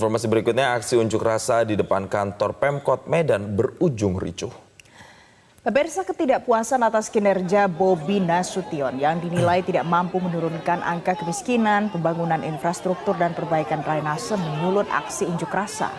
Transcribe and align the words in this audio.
Informasi 0.00 0.32
berikutnya, 0.32 0.80
aksi 0.80 0.96
unjuk 0.96 1.20
rasa 1.20 1.60
di 1.60 1.76
depan 1.76 2.08
kantor 2.08 2.56
Pemkot 2.56 3.04
Medan 3.04 3.52
berujung 3.52 4.16
ricuh. 4.16 4.48
Pemirsa 5.60 6.08
ketidakpuasan 6.08 6.80
atas 6.80 7.12
kinerja 7.12 7.68
Bobi 7.68 8.16
Nasution 8.16 8.96
yang 8.96 9.20
dinilai 9.20 9.60
tidak 9.60 9.84
mampu 9.84 10.16
menurunkan 10.16 10.80
angka 10.80 11.20
kemiskinan, 11.20 11.92
pembangunan 11.92 12.40
infrastruktur 12.40 13.12
dan 13.20 13.36
perbaikan 13.36 13.84
drainase 13.84 14.40
menyulut 14.40 14.88
aksi 14.88 15.28
unjuk 15.28 15.52
rasa. 15.52 15.92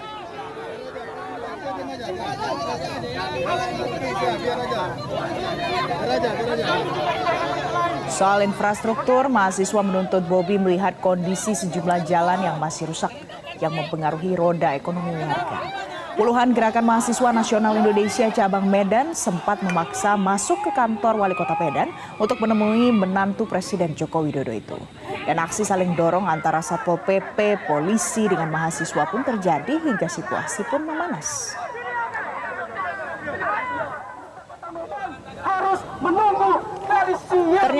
Soal 8.09 8.49
infrastruktur, 8.49 9.29
mahasiswa 9.29 9.81
menuntut 9.85 10.25
Bobi 10.25 10.57
melihat 10.57 10.97
kondisi 10.97 11.53
sejumlah 11.53 12.01
jalan 12.09 12.41
yang 12.41 12.57
masih 12.57 12.89
rusak 12.89 13.13
yang 13.61 13.71
mempengaruhi 13.77 14.33
roda 14.35 14.73
ekonomi 14.73 15.13
warga. 15.21 15.71
Puluhan 16.11 16.51
gerakan 16.51 16.83
mahasiswa 16.83 17.31
nasional 17.31 17.71
Indonesia 17.79 18.27
cabang 18.35 18.67
Medan 18.67 19.15
sempat 19.15 19.63
memaksa 19.63 20.19
masuk 20.19 20.59
ke 20.59 20.75
kantor 20.75 21.15
wali 21.15 21.31
kota 21.39 21.55
Medan 21.55 21.87
untuk 22.19 22.35
menemui 22.43 22.91
menantu 22.91 23.47
Presiden 23.47 23.95
Joko 23.95 24.27
Widodo 24.27 24.51
itu. 24.51 24.75
Dan 25.23 25.39
aksi 25.39 25.63
saling 25.63 25.95
dorong 25.95 26.27
antara 26.27 26.59
Satpol 26.59 26.99
PP, 26.99 27.63
polisi 27.63 28.27
dengan 28.27 28.51
mahasiswa 28.51 29.07
pun 29.07 29.23
terjadi 29.23 29.79
hingga 29.79 30.11
situasi 30.11 30.67
pun 30.67 30.83
memanas. 30.83 31.55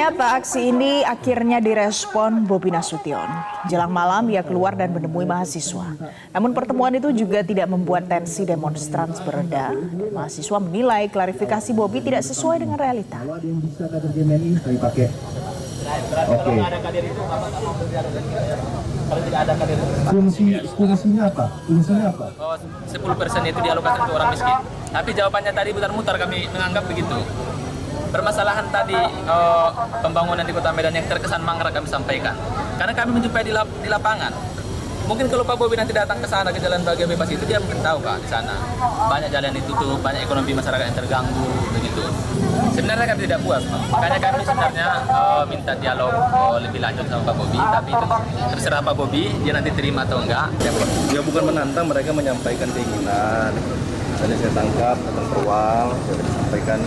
Ternyata 0.01 0.33
aksi 0.41 0.73
ini 0.73 1.05
akhirnya 1.05 1.61
direspon 1.61 2.49
Bobi 2.49 2.73
Nasution. 2.73 3.29
Jelang 3.69 3.93
malam 3.93 4.33
ia 4.33 4.41
keluar 4.41 4.73
dan 4.73 4.97
menemui 4.97 5.29
mahasiswa. 5.29 5.93
Namun 6.33 6.57
pertemuan 6.57 6.89
itu 6.97 7.13
juga 7.13 7.45
tidak 7.45 7.69
membuat 7.69 8.09
tensi 8.09 8.41
demonstran 8.41 9.13
bereda. 9.21 9.77
Mahasiswa 10.09 10.57
menilai 10.57 11.05
klarifikasi 11.05 11.70
Bobi 11.77 12.01
tidak 12.01 12.26
sesuai 12.26 12.65
dengan 12.65 12.81
realita. 12.81 13.21
Oke. 14.81 15.05
Fungsi 20.09 20.45
fungsinya 20.65 21.23
apa? 21.29 21.45
Fungsinya 21.70 22.05
apa? 22.09 22.26
Oh, 22.41 22.57
10 22.89 23.21
persen 23.21 23.41
itu 23.45 23.59
dialokasikan 23.61 24.01
untuk 24.09 24.17
orang 24.17 24.33
miskin. 24.33 24.57
Tapi 24.65 25.09
jawabannya 25.13 25.54
tadi 25.54 25.70
mutar-mutar 25.77 26.17
kami 26.17 26.49
menganggap 26.49 26.89
begitu 26.89 27.21
permasalahan 28.12 28.67
tadi 28.70 28.99
uh, 29.26 29.71
pembangunan 30.04 30.43
di 30.43 30.54
Kota 30.54 30.70
Medan 30.76 30.93
yang 30.93 31.07
terkesan 31.07 31.41
mangkrak 31.41 31.71
kami 31.71 31.87
sampaikan. 31.87 32.35
Karena 32.76 32.93
kami 32.93 33.17
menjumpai 33.17 33.43
di, 33.48 33.55
lap, 33.55 33.67
di 33.79 33.87
lapangan. 33.87 34.35
Mungkin 35.09 35.27
kalau 35.27 35.43
Pak 35.43 35.59
Bobi 35.59 35.76
nanti 35.76 35.91
datang 35.91 36.23
ke 36.23 36.27
sana 36.29 36.55
ke 36.55 36.59
jalan 36.62 36.87
bagian 36.87 37.09
bebas 37.09 37.27
itu 37.27 37.43
dia 37.43 37.59
mungkin 37.59 37.84
tahu 37.84 37.99
Pak 37.99 38.21
di 38.23 38.29
sana. 38.32 38.55
Banyak 39.12 39.27
jalan 39.34 39.51
ditutup, 39.51 39.99
banyak 39.99 40.23
ekonomi 40.23 40.55
masyarakat 40.55 40.85
yang 40.87 40.98
terganggu 41.04 41.51
begitu. 41.76 42.04
Sebenarnya 42.71 43.05
kami 43.12 43.20
tidak 43.27 43.39
puas. 43.43 43.63
Makanya 43.91 44.20
kami 44.23 44.39
sebenarnya 44.48 44.87
uh, 45.12 45.43
minta 45.43 45.76
dialog 45.76 46.15
uh, 46.15 46.59
lebih 46.63 46.79
lanjut 46.79 47.04
sama 47.12 47.27
Pak 47.27 47.35
Bobi, 47.35 47.59
tapi 47.59 47.89
itu 47.91 48.07
terserah 48.55 48.79
Pak 48.79 48.95
Bobi 48.95 49.23
dia 49.43 49.51
nanti 49.51 49.70
terima 49.76 50.07
atau 50.07 50.23
enggak. 50.23 50.48
Ya 51.12 51.20
bukan 51.20 51.43
menantang, 51.43 51.91
mereka 51.91 52.15
menyampaikan 52.15 52.71
keinginan. 52.71 53.51
Tadi 54.15 54.34
saya 54.37 54.51
tangkap 54.54 54.95
tentang 55.01 55.27
perwal, 55.34 55.87
sudah 56.07 56.23
disampaikan 56.23 56.79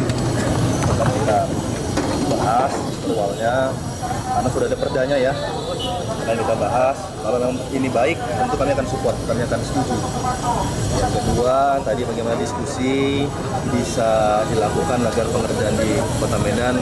akan 0.95 1.09
kita 1.11 1.39
bahas 2.31 2.73
perwalnya 3.03 3.55
karena 4.05 4.48
sudah 4.50 4.67
ada 4.70 4.78
perdanya 4.78 5.17
ya. 5.19 5.33
Akan 6.25 6.36
kita 6.41 6.55
bahas 6.56 6.97
kalau 7.20 7.36
memang 7.42 7.59
ini 7.75 7.89
baik 7.91 8.17
tentu 8.17 8.55
kami 8.56 8.70
akan 8.73 8.86
support 8.86 9.17
kami 9.27 9.42
akan 9.45 9.61
setuju. 9.61 9.97
Yang 10.97 11.12
kedua 11.20 11.83
tadi 11.83 12.03
bagaimana 12.06 12.36
diskusi 12.39 13.27
bisa 13.75 14.42
dilakukan 14.55 14.98
agar 15.03 15.27
pengerjaan 15.28 15.75
di 15.77 15.91
kota 16.23 16.39
Medan 16.41 16.77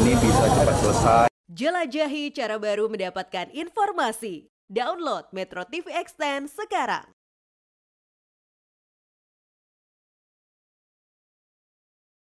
ini 0.00 0.12
bisa 0.18 0.44
cepat 0.50 0.76
selesai. 0.80 1.26
Jelajahi 1.50 2.32
cara 2.32 2.56
baru 2.56 2.88
mendapatkan 2.88 3.52
informasi. 3.52 4.48
Download 4.70 5.26
Metro 5.34 5.66
TV 5.66 5.90
Extend 5.98 6.46
sekarang 6.46 7.19